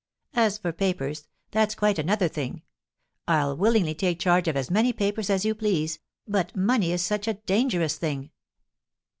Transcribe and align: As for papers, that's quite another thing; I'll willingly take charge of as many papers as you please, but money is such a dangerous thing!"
As 0.33 0.57
for 0.57 0.71
papers, 0.71 1.27
that's 1.51 1.75
quite 1.75 1.99
another 1.99 2.27
thing; 2.27 2.63
I'll 3.27 3.55
willingly 3.55 3.93
take 3.93 4.17
charge 4.19 4.47
of 4.47 4.57
as 4.57 4.71
many 4.71 4.91
papers 4.93 5.29
as 5.29 5.45
you 5.45 5.53
please, 5.53 5.99
but 6.27 6.55
money 6.55 6.91
is 6.91 7.03
such 7.03 7.27
a 7.27 7.35
dangerous 7.35 7.97
thing!" 7.97 8.31